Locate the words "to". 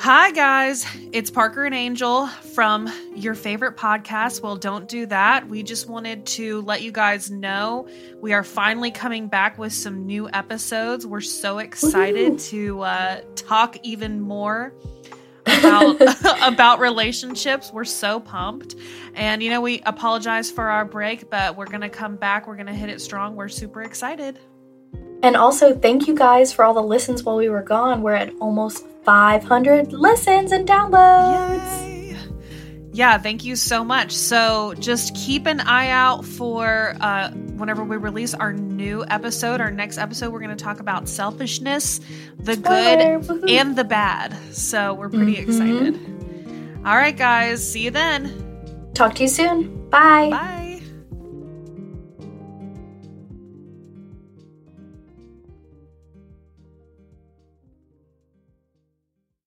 6.26-6.62, 12.38-12.80, 21.82-21.88, 22.66-22.74, 40.54-40.62, 49.14-49.22